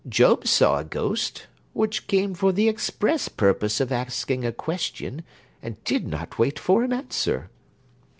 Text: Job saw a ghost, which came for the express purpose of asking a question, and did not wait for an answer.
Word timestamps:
Job 0.09 0.47
saw 0.47 0.79
a 0.79 0.83
ghost, 0.83 1.45
which 1.73 2.07
came 2.07 2.33
for 2.33 2.51
the 2.51 2.67
express 2.67 3.29
purpose 3.29 3.79
of 3.79 3.91
asking 3.91 4.43
a 4.43 4.51
question, 4.51 5.21
and 5.61 5.77
did 5.83 6.07
not 6.07 6.39
wait 6.39 6.57
for 6.57 6.81
an 6.83 6.91
answer. 6.91 7.51